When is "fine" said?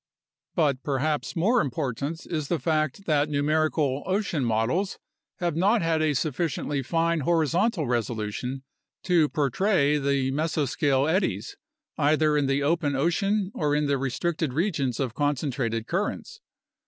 6.81-7.19